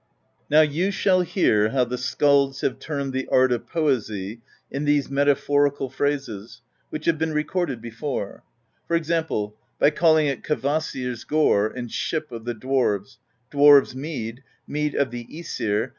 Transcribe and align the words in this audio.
"Now 0.49 0.61
you 0.61 0.89
shall 0.89 1.21
hear 1.21 1.69
how 1.69 1.83
the 1.83 1.95
skalds 1.95 2.61
have 2.61 2.79
termed 2.79 3.13
the 3.13 3.27
art 3.27 3.51
of 3.51 3.67
poesy 3.67 4.41
in 4.71 4.85
these 4.85 5.11
metaphorical 5.11 5.91
phrases 5.91 6.63
which 6.89 7.05
have 7.05 7.19
been 7.19 7.33
recorded 7.33 7.83
before: 7.83 8.43
for 8.87 8.95
example, 8.95 9.57
by 9.77 9.91
calling 9.91 10.25
it 10.25 10.41
Kvasir's 10.43 11.23
Gore 11.23 11.67
and 11.67 11.91
Ship 11.91 12.31
of 12.31 12.45
the 12.45 12.55
Dwarves, 12.55 13.17
Dwarves' 13.51 13.93
Mead, 13.93 14.41
Mead 14.65 14.95
of 14.95 15.11
the 15.11 15.23
^sir. 15.25 15.89